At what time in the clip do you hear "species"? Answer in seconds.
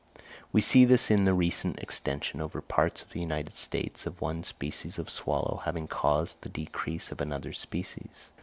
4.43-4.97, 7.53-8.31